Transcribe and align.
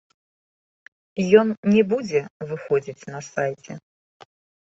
Ён 1.41 1.47
не 1.75 1.83
будзе 1.91 2.19
выходзіць 2.51 3.07
на 3.17 3.21
сайце. 3.31 3.73